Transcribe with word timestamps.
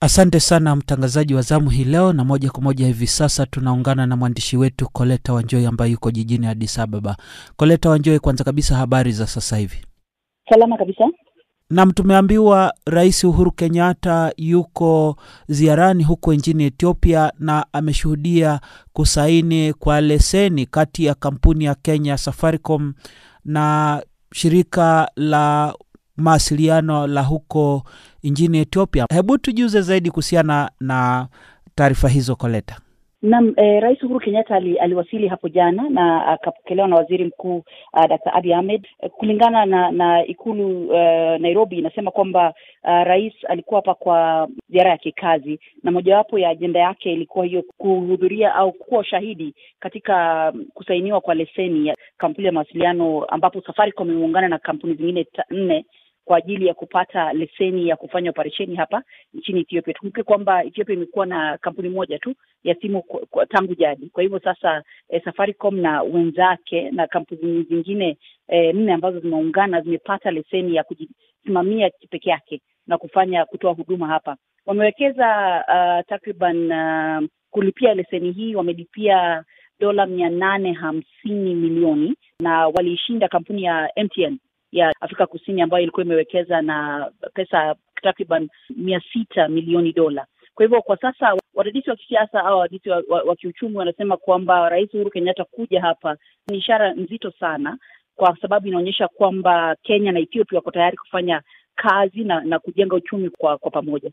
Asante 0.00 0.40
sana 0.40 0.76
mtangazaji 0.76 1.34
wa 1.34 1.42
zamu 1.42 1.70
hii 1.70 1.84
leo, 1.84 2.12
na 2.12 2.24
moja 2.24 2.50
kwa 2.50 2.62
moja 2.62 2.86
hivi 2.86 3.06
sasa 3.06 3.46
tunaungana 3.46 4.06
na 4.06 4.16
mwandishi 4.16 4.56
wetu 4.56 4.88
Koleta 4.92 5.32
Wanjoi 5.32 5.66
ambaye 5.66 5.92
yuko 5.92 6.10
jijini 6.10 6.46
Addis 6.46 6.78
Ababa. 6.78 7.16
Koleta 7.56 7.90
Wanjoi, 7.90 8.18
kwanza 8.18 8.44
kabisa 8.44 8.76
habari 8.76 9.12
za 9.12 9.26
sasa 9.26 9.56
hivi? 9.56 9.76
Salama 10.50 10.76
kabisa. 10.76 11.04
Nam, 11.70 11.90
tumeambiwa 11.92 12.74
Rais 12.86 13.24
Uhuru 13.24 13.52
Kenyatta 13.52 14.32
yuko 14.36 15.16
ziarani 15.48 16.04
huko 16.04 16.34
nchini 16.34 16.64
Ethiopia 16.64 17.32
na 17.38 17.66
ameshuhudia 17.72 18.60
kusaini 18.92 19.72
kwa 19.72 20.00
leseni 20.00 20.66
kati 20.66 21.04
ya 21.04 21.14
kampuni 21.14 21.64
ya 21.64 21.74
Kenya 21.74 22.18
Safaricom 22.18 22.94
na 23.44 24.02
shirika 24.34 25.10
la 25.16 25.74
mawasiliano 26.16 27.06
la 27.06 27.22
huko 27.22 27.82
nchini 28.22 28.58
Ethiopia. 28.58 29.06
Hebu 29.14 29.38
tujuze 29.38 29.80
zaidi 29.80 30.10
kuhusiana 30.10 30.70
na 30.80 31.28
taarifa 31.74 32.08
hizo 32.08 32.36
Koleta. 32.36 32.76
Naam, 33.22 33.54
eh, 33.56 33.80
Rais 33.82 34.02
Uhuru 34.02 34.20
Kenyatta 34.20 34.54
ali, 34.56 34.78
aliwasili 34.78 35.28
hapo 35.28 35.48
jana 35.48 35.88
na 35.90 36.26
akapokelewa 36.26 36.88
na 36.88 36.96
Waziri 36.96 37.24
Mkuu 37.24 37.56
uh, 37.92 38.06
Dr. 38.08 38.30
Abiy 38.34 38.54
Ahmed. 38.54 38.86
Kulingana 39.10 39.66
na 39.66 39.90
na 39.90 40.26
ikulu 40.26 40.88
uh, 40.88 40.94
Nairobi 41.40 41.78
inasema 41.78 42.10
kwamba 42.10 42.54
uh, 42.84 42.90
rais 43.04 43.32
alikuwa 43.48 43.78
hapa 43.80 43.94
kwa 43.94 44.48
ziara 44.70 44.90
ya 44.90 44.96
kikazi 44.98 45.60
na 45.82 45.90
mojawapo 45.90 46.38
ya 46.38 46.48
ajenda 46.50 46.80
yake 46.80 47.12
ilikuwa 47.12 47.44
hiyo 47.44 47.62
kuhudhuria 47.78 48.54
au 48.54 48.72
kuwa 48.72 49.04
shahidi 49.04 49.54
katika 49.80 50.52
kusainiwa 50.74 51.20
kwa 51.20 51.34
leseni 51.34 51.86
ya 51.88 51.96
kampuni 52.18 52.46
ya 52.46 52.52
mawasiliano 52.52 53.24
ambapo 53.24 53.60
Safaricom 53.60 54.10
imeungana 54.10 54.48
na 54.48 54.58
kampuni 54.58 54.94
zingine 54.94 55.26
nne 55.50 55.84
kwa 56.28 56.36
ajili 56.38 56.66
ya 56.66 56.74
kupata 56.74 57.32
leseni 57.32 57.88
ya 57.88 57.96
kufanya 57.96 58.30
operesheni 58.30 58.76
hapa 58.76 59.02
nchini 59.34 59.60
Ethiopia. 59.60 59.94
Tukumbuke 59.94 60.22
kwamba 60.22 60.64
Ethiopia 60.64 60.94
imekuwa 60.94 61.26
na 61.26 61.58
kampuni 61.58 61.88
moja 61.88 62.18
tu 62.18 62.34
ya 62.64 62.74
simu 62.74 63.02
kwa, 63.02 63.20
kwa, 63.30 63.46
tangu 63.46 63.74
jadi. 63.74 64.06
Kwa 64.10 64.22
hivyo 64.22 64.40
sasa 64.40 64.82
eh, 65.08 65.22
Safaricom 65.24 65.80
na 65.80 66.02
wenzake 66.02 66.90
na 66.90 67.06
kampuni 67.06 67.62
zingine 67.62 68.18
eh, 68.48 68.74
nne 68.74 68.92
ambazo 68.92 69.20
zimeungana 69.20 69.80
zimepata 69.80 70.30
leseni 70.30 70.74
ya 70.74 70.84
kujisimamia 70.84 71.90
peke 72.10 72.30
yake 72.30 72.60
na 72.86 72.98
kufanya 72.98 73.44
kutoa 73.44 73.72
huduma 73.72 74.06
hapa. 74.06 74.36
Wamewekeza 74.66 75.26
uh, 75.68 76.06
takriban 76.08 76.72
uh, 76.72 77.28
kulipia 77.50 77.94
leseni 77.94 78.32
hii 78.32 78.54
wamelipia 78.54 79.44
dola 79.80 80.06
mia 80.06 80.28
nane 80.30 80.72
hamsini 80.72 81.54
milioni 81.54 82.14
na 82.40 82.68
waliishinda 82.68 83.28
kampuni 83.28 83.62
ya 83.62 83.90
MTN 84.04 84.38
ya 84.72 84.92
Afrika 85.00 85.26
Kusini 85.26 85.62
ambayo 85.62 85.82
ilikuwa 85.82 86.06
imewekeza 86.06 86.62
na 86.62 87.10
pesa 87.34 87.74
takriban 88.02 88.48
mia 88.76 89.00
sita 89.12 89.48
milioni 89.48 89.92
dola. 89.92 90.26
Kwa 90.54 90.64
hivyo 90.64 90.82
kwa 90.82 90.96
sasa 90.96 91.36
wadadisi 91.54 91.90
wa 91.90 91.96
kisiasa 91.96 92.44
au 92.44 92.58
wadadisi 92.58 92.90
wa, 92.90 93.02
wa, 93.08 93.22
wa 93.22 93.36
kiuchumi 93.36 93.76
wanasema 93.76 94.16
kwamba 94.16 94.68
Rais 94.68 94.94
Uhuru 94.94 95.10
Kenyatta 95.10 95.44
kuja 95.44 95.80
hapa 95.80 96.16
ni 96.48 96.58
ishara 96.58 96.92
nzito 96.94 97.30
sana, 97.30 97.78
kwa 98.16 98.36
sababu 98.42 98.66
inaonyesha 98.66 99.08
kwamba 99.08 99.76
Kenya 99.82 100.12
na 100.12 100.20
Ethiopia 100.20 100.58
wako 100.58 100.70
tayari 100.70 100.96
kufanya 100.96 101.42
kazi 101.74 102.24
na, 102.24 102.40
na 102.40 102.58
kujenga 102.58 102.96
uchumi 102.96 103.30
kwa, 103.30 103.58
kwa 103.58 103.70
pamoja. 103.70 104.10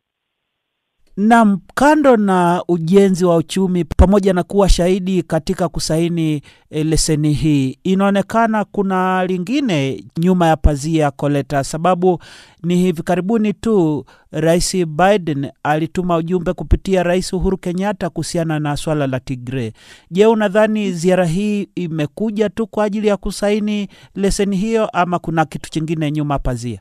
Naam, 1.17 1.59
kando 1.75 2.17
na 2.17 2.63
ujenzi 2.67 3.25
wa 3.25 3.35
uchumi 3.38 3.83
pamoja 3.83 4.33
na 4.33 4.44
kuwa 4.44 4.69
shahidi 4.69 5.23
katika 5.23 5.69
kusaini 5.69 6.41
e, 6.69 6.83
leseni 6.83 7.33
hii, 7.33 7.77
inaonekana 7.83 8.66
kuna 8.66 9.25
lingine 9.25 10.03
nyuma 10.17 10.47
ya 10.47 10.58
pazia 10.58 11.11
Koleta, 11.11 11.63
sababu 11.63 12.19
ni 12.63 12.75
hivi 12.77 13.03
karibuni 13.03 13.53
tu 13.53 14.05
Rais 14.31 14.86
Biden 14.86 15.52
alituma 15.63 16.17
ujumbe 16.17 16.53
kupitia 16.53 17.03
Rais 17.03 17.33
Uhuru 17.33 17.58
Kenyatta 17.58 18.09
kuhusiana 18.09 18.59
na 18.59 18.77
swala 18.77 19.08
la 19.08 19.19
Tigray. 19.19 19.71
Je, 20.11 20.25
unadhani 20.25 20.91
ziara 20.91 21.25
hii 21.25 21.67
imekuja 21.75 22.49
tu 22.49 22.67
kwa 22.67 22.83
ajili 22.86 23.08
ya 23.08 23.17
kusaini 23.17 23.87
leseni 24.15 24.58
hiyo 24.58 24.86
ama 24.93 25.20
kuna 25.20 25.45
kitu 25.45 25.70
chingine 25.70 26.11
nyuma 26.11 26.39
pazia? 26.39 26.80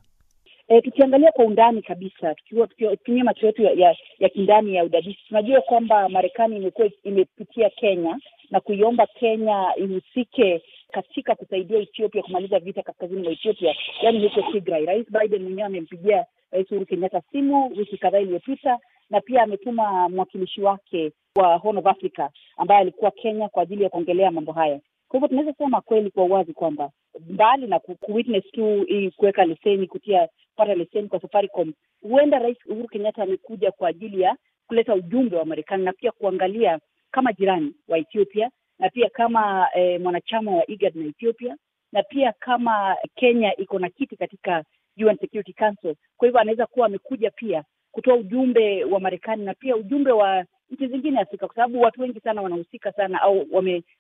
E, 0.69 0.81
tukiangalia 0.81 1.33
kwa 1.33 1.45
undani 1.45 1.83
kabisa 1.83 2.35
tukiwa 2.35 2.67
tukitumia 2.67 3.25
macho 3.25 3.47
yetu 3.47 3.63
ya, 3.63 3.71
ya, 3.73 3.97
ya 4.19 4.29
kindani 4.29 4.75
ya 4.75 4.85
udadisi 4.85 5.19
tunajua 5.29 5.61
kwamba 5.61 6.09
Marekani 6.09 6.57
imekuwa 6.57 6.91
imepitia 7.03 7.71
Kenya 7.71 8.19
na 8.51 8.61
kuiomba 8.61 9.07
Kenya 9.07 9.73
ihusike 9.77 10.63
katika 10.93 11.35
kusaidia 11.35 11.79
Ethiopia 11.79 12.23
kumaliza 12.23 12.59
vita 12.59 12.83
kaskazini 12.83 13.23
mwa 13.23 13.33
Ethiopia, 13.33 13.75
yaani 14.03 14.29
huko 14.29 14.53
Tigray. 14.53 14.85
Rais 14.85 15.07
Biden 15.11 15.43
mwenyewe 15.43 15.67
amempigia 15.67 16.25
Rais 16.51 16.71
Uhuru 16.71 16.87
Kenyatta 16.87 17.23
simu 17.33 17.67
wiki 17.77 17.99
kadhaa 17.99 18.19
iliyopita, 18.21 18.79
na 19.11 19.21
pia 19.21 19.43
ametuma 19.43 20.09
mwakilishi 20.09 20.61
wake 20.63 21.13
wa 21.37 21.57
Horn 21.57 21.79
of 21.79 21.87
Africa 21.87 22.29
ambaye 22.57 22.81
alikuwa 22.81 23.11
Kenya 23.11 23.49
kwa 23.49 23.63
ajili 23.63 23.83
ya 23.83 23.89
kuongelea 23.89 24.31
mambo 24.31 24.53
haya. 24.53 24.81
Kwa 25.09 25.19
hivyo 25.19 25.29
tunaweza 25.29 25.53
sema 25.59 25.81
kweli 25.81 26.11
kwa 26.11 26.25
uwazi 26.25 26.53
kwamba 26.53 26.91
mbali 27.31 27.67
na 27.67 27.79
kuwitness 27.79 28.45
tu 28.53 28.85
hii 28.89 29.11
kuweka 29.11 29.45
leseni 29.45 29.87
kutia 29.87 30.29
kupata 30.55 30.75
leseni 30.75 31.09
kwa 31.09 31.21
Safaricom, 31.21 31.73
huenda 32.03 32.39
Rais 32.39 32.59
Uhuru 32.67 32.89
Kenyatta 32.89 33.23
amekuja 33.23 33.73
kwa 33.73 33.89
ajili 33.89 34.21
ya 34.21 34.37
kuleta 34.67 34.95
ujumbe 34.95 35.37
wa 35.37 35.45
Marekani 35.45 35.85
na 35.85 35.93
pia 35.93 36.13
kuangalia 36.13 36.79
kama 37.11 37.33
jirani 37.33 37.75
wa 37.89 37.99
Ethiopia 37.99 38.51
na 38.79 38.91
pia 38.91 39.11
kama 39.11 39.69
eh, 39.75 40.01
mwanachama 40.01 40.51
wa 40.57 40.71
IGAD 40.71 40.97
na 40.97 41.05
Ethiopia 41.07 41.57
na 41.93 42.03
pia 42.03 42.33
kama 42.33 42.97
Kenya 43.15 43.57
iko 43.57 43.79
na 43.79 43.91
kiti 43.91 44.17
katika 44.17 44.65
UN 45.07 45.19
Security 45.19 45.53
Council. 45.53 45.95
Kwa 46.17 46.27
hivyo 46.29 46.41
anaweza 46.41 46.67
kuwa 46.67 46.87
amekuja 46.87 47.31
pia 47.31 47.65
kutoa 47.93 48.15
ujumbe 48.17 48.85
wa 48.85 49.01
Marekani 49.01 49.45
na 49.45 49.55
pia 49.55 49.77
ujumbe 49.77 50.13
wa 50.13 50.45
nchi 50.71 50.87
zingine 50.87 51.21
Afrika, 51.21 51.47
kwa 51.47 51.55
sababu 51.57 51.81
watu 51.81 52.01
wengi 52.03 52.21
sana 52.21 52.43
wanahusika 52.43 52.93
sana 52.93 53.23
au 53.23 53.47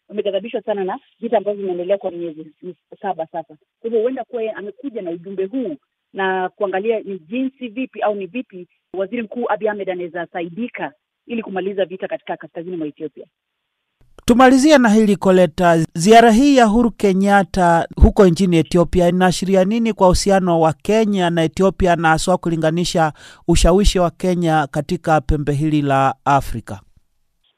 wameghadhabishwa 0.08 0.58
wame 0.58 0.66
sana 0.66 0.84
na 0.84 0.98
vita 1.20 1.36
ambavyo 1.36 1.60
vinaendelea 1.60 1.98
kwa 1.98 2.10
miezi 2.10 2.52
saba 3.02 3.26
sasa. 3.26 3.56
Kwa 3.80 3.90
hivyo 3.90 4.00
huenda 4.00 4.24
kuwa 4.24 4.56
amekuja 4.56 5.02
na 5.02 5.10
ujumbe 5.10 5.44
huu 5.44 5.76
na 6.14 6.48
kuangalia 6.48 7.00
ni 7.00 7.18
jinsi 7.18 7.68
vipi 7.68 8.00
au 8.02 8.14
ni 8.14 8.26
vipi 8.26 8.68
waziri 8.92 9.22
mkuu 9.22 9.50
Abiy 9.52 9.70
Ahmed 9.70 9.90
anaweza 9.90 10.26
saidika 10.32 10.92
ili 11.26 11.42
kumaliza 11.42 11.84
vita 11.84 12.08
katika 12.08 12.36
kaskazini 12.36 12.76
mwa 12.76 12.86
Ethiopia. 12.86 13.26
Tumalizia 14.26 14.78
na 14.78 14.88
hili 14.88 15.16
Koleta, 15.16 15.76
ziara 15.94 16.30
hii 16.30 16.56
ya 16.56 16.66
Uhuru 16.66 16.90
Kenyatta 16.90 17.88
huko 18.02 18.26
nchini 18.26 18.56
Ethiopia 18.56 19.08
inaashiria 19.08 19.64
nini 19.64 19.92
kwa 19.92 20.06
uhusiano 20.06 20.60
wa 20.60 20.72
Kenya 20.72 21.30
na 21.30 21.44
Ethiopia 21.44 21.96
na 21.96 22.08
haswa 22.08 22.38
kulinganisha 22.38 23.12
ushawishi 23.48 23.98
wa 23.98 24.10
Kenya 24.10 24.66
katika 24.70 25.20
pembe 25.20 25.52
hili 25.52 25.82
la 25.82 26.14
Afrika? 26.24 26.80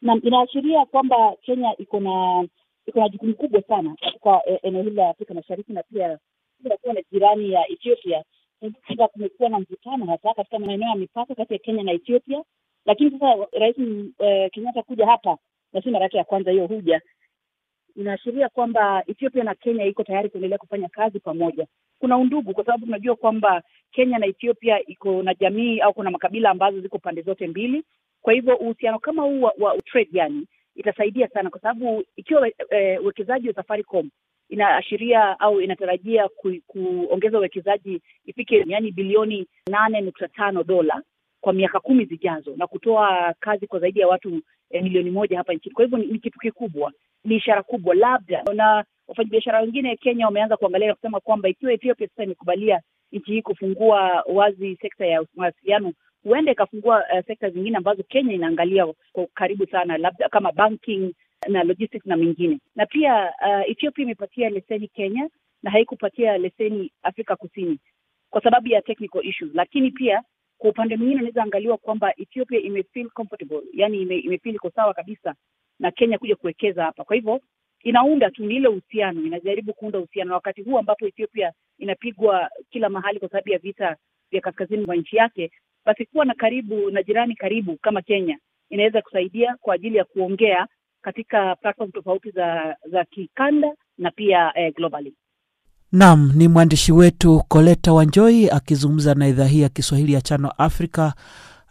Naam, 0.03 0.21
inaashiria 0.25 0.85
kwamba 0.87 1.17
Kenya 1.43 1.75
iko 1.79 2.01
na 2.01 2.47
iko 2.87 3.01
na 3.01 3.09
jukumu 3.09 3.35
kubwa 3.35 3.63
sana 3.63 3.95
katika 4.01 4.41
eneo 4.63 4.83
hili 4.83 4.97
la 4.97 5.09
Afrika 5.11 5.35
Mashariki 5.35 5.73
na 5.73 5.83
pia 5.83 6.19
kuwa 6.83 6.95
na 6.95 7.01
jirani 7.13 7.53
ya 7.53 7.69
Ethiopia. 7.71 8.25
Sasa 8.61 9.09
kumekuwa 9.09 9.49
na 9.49 9.61
mvutano 9.61 10.07
hasa 10.07 10.35
katika 10.35 10.59
maeneo 10.59 10.89
ya 10.89 10.95
mipaka 10.97 11.35
kati 11.35 11.53
ya 11.53 11.59
Kenya 11.59 11.83
na 11.83 11.93
Ethiopia, 11.93 12.43
lakini 12.87 13.11
sasa 13.11 13.47
Rais 13.53 13.79
uh, 13.79 14.51
Kenyatta 14.53 14.83
kuja 14.83 15.07
hapa 15.07 15.39
na 15.73 15.83
si 15.83 15.91
mara 15.91 16.03
yake 16.05 16.17
ya 16.17 16.25
kwanza 16.25 16.51
hiyo 16.51 16.67
huja, 16.67 17.01
inaashiria 17.97 18.49
kwamba 18.49 19.03
Ethiopia 19.07 19.45
na 19.45 19.55
Kenya 19.55 19.85
iko 19.85 20.05
tayari 20.05 20.29
kuendelea 20.29 20.59
kufanya 20.59 20.89
kazi 20.89 21.21
pamoja. 21.21 21.67
Kuna 21.99 22.17
undugu, 22.19 22.53
kwa 22.55 22.65
sababu 22.65 22.85
tunajua 22.87 23.17
kwamba 23.17 23.63
Kenya 23.93 24.19
na 24.19 24.27
Ethiopia 24.27 24.87
iko 24.87 25.23
na 25.23 25.35
jamii 25.35 25.81
au 25.81 25.95
kuna 25.95 26.11
makabila 26.11 26.51
ambazo 26.51 26.81
ziko 26.81 26.99
pande 26.99 27.23
zote 27.23 27.47
mbili. 27.47 27.85
Kwa 28.23 28.33
hivyo 28.33 28.57
uhusiano 28.57 28.99
kama 28.99 29.23
huu 29.23 29.43
wa, 29.43 29.53
wa 29.59 29.79
trade 29.83 30.11
yani 30.13 30.47
itasaidia 30.75 31.29
sana, 31.29 31.51
kwa 31.51 31.61
sababu 31.61 32.05
ikiwa 32.17 32.51
uwekezaji 33.03 33.47
e, 33.47 33.51
wa 33.51 33.55
Safaricom 33.55 34.11
inaashiria 34.49 35.41
au 35.41 35.61
inatarajia 35.61 36.29
ku, 36.29 36.53
kuongeza 36.67 37.39
uwekezaji 37.39 38.03
ifike 38.27 38.65
yani 38.67 38.93
bilioni 38.93 39.47
nane 39.71 40.01
nukta 40.01 40.29
tano 40.29 40.63
dola 40.63 41.03
kwa 41.41 41.53
miaka 41.53 41.81
kumi 41.81 42.05
zijazo 42.05 42.55
na 42.57 42.67
kutoa 42.67 43.35
kazi 43.41 43.67
kwa 43.67 43.81
zaidi 43.81 44.01
ya 44.01 44.09
watu 44.09 44.41
eh, 44.71 44.83
milioni 44.83 45.11
moja 45.11 45.39
hapa 45.39 45.53
nchini. 45.55 45.75
Kwa 45.75 45.85
hivyo 45.85 45.99
ni, 45.99 46.07
ni 46.07 46.19
kitu 46.19 46.39
kikubwa, 46.39 46.93
ni 47.25 47.37
ishara 47.37 47.63
kubwa. 47.63 47.95
Labda 47.95 48.43
na 48.55 48.85
wafanyabiashara 49.09 49.61
wengine 49.61 49.97
Kenya 49.97 50.25
wameanza 50.27 50.57
kuangalia 50.57 50.89
na 50.89 50.95
kusema 50.95 51.21
kwamba 51.21 51.49
ikiwa 51.49 51.73
Ethiopia 51.73 52.09
sasa 52.09 52.23
imekubalia 52.25 52.81
nchi 53.13 53.33
hii 53.33 53.43
kufungua 53.43 54.25
wazi 54.27 54.77
sekta 54.77 55.07
ya 55.07 55.25
mawasiliano, 55.35 55.93
huenda 56.23 56.53
ikafungua 56.53 56.99
uh, 56.99 57.27
sekta 57.27 57.51
zingine 57.51 57.77
ambazo 57.77 58.03
Kenya 58.03 58.33
inaangalia 58.33 58.87
kwa 59.13 59.27
karibu 59.35 59.67
sana, 59.67 59.99
labda 59.99 60.29
kama 60.29 60.53
banking 60.53 61.13
na 61.49 61.63
logistics 61.65 62.07
na 62.07 62.17
mengine. 62.17 62.59
Na 62.75 62.87
pia 62.87 63.33
uh, 63.47 63.71
Ethiopia 63.71 64.03
imepatia 64.05 64.51
leseni 64.51 64.89
Kenya 64.89 65.29
na 65.63 65.71
haikupatia 65.71 66.39
leseni 66.39 66.93
Afrika 67.03 67.37
Kusini 67.37 67.79
kwa 68.31 68.43
sababu 68.43 68.69
ya 68.69 68.83
technical 68.83 69.27
issues, 69.27 69.51
lakini 69.55 69.91
pia 69.91 70.23
kwa 70.59 70.71
upande 70.71 70.97
mwingine 70.97 71.21
unaweza 71.21 71.43
angaliwa 71.43 71.77
kwamba 71.77 72.13
Ethiopia 72.17 72.61
imefeel 72.61 73.11
comfortable, 73.11 73.63
yani 73.73 74.03
ime, 74.03 74.19
imefeel 74.19 74.55
iko 74.55 74.71
sawa 74.71 74.95
kabisa 74.95 75.35
na 75.79 75.91
Kenya 75.91 76.19
kuja 76.19 76.37
kuwekeza 76.37 76.85
hapa. 76.85 77.05
Kwa 77.05 77.17
hivyo 77.17 77.41
inaunda 77.83 78.31
tu 78.31 78.45
ni 78.47 78.57
ile 78.57 78.69
uhusiano, 78.69 79.21
inajaribu 79.23 79.73
kuunda 79.75 79.99
uhusiano 79.99 80.29
na 80.29 80.35
wakati 80.35 80.63
huu 80.63 80.79
ambapo 80.79 81.07
Ethiopia 81.07 81.53
inapigwa 81.79 82.51
kila 82.71 82.89
mahali 82.89 83.19
kwa 83.21 83.29
sababu 83.29 83.51
ya 83.51 83.59
vita 83.59 83.97
vya 84.31 84.41
kaskazini 84.41 84.87
mwa 84.87 84.97
nchi 84.97 85.17
yake. 85.17 85.51
basi 85.85 86.07
kuwa 86.07 86.25
na 86.25 86.35
karibu 86.35 86.91
na 86.91 87.03
jirani 87.03 87.35
karibu 87.35 87.77
kama 87.77 88.03
Kenya 88.03 88.39
inaweza 88.71 89.03
kusaidia 89.03 89.57
kwa 89.61 89.75
ajili 89.75 89.97
ya 89.97 90.05
kuongea 90.05 90.67
katika 91.07 91.57
platform 91.57 91.91
tofauti 91.91 92.31
za 92.31 92.77
za 92.91 93.05
kikanda 93.05 93.69
na 93.99 94.11
pia 94.11 94.53
eh, 94.55 94.75
globally. 94.75 95.15
Naam, 95.93 96.33
ni 96.35 96.49
mwandishi 96.49 96.93
wetu 96.93 97.43
Koleta 97.49 97.93
Wanjoi 97.93 98.51
akizungumza 98.51 99.15
na 99.15 99.29
idhaa 99.29 99.45
hii 99.47 99.61
ya 99.61 99.69
Kiswahili 99.69 100.13
ya 100.13 100.21
Chano 100.21 100.51
Africa 100.59 101.13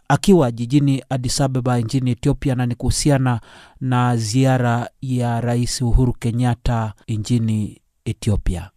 akiwa 0.08 0.50
jijini 0.50 1.04
Addis 1.10 1.40
Ababa 1.40 1.78
nchini 1.78 2.10
Ethiopia, 2.10 2.54
na 2.54 2.66
ni 2.66 2.74
kuhusiana 2.74 3.40
na 3.80 4.16
ziara 4.16 4.90
ya 5.02 5.40
Rais 5.40 5.82
Uhuru 5.82 6.12
Kenyatta 6.12 6.92
nchini 7.08 7.80
Ethiopia. 8.04 8.70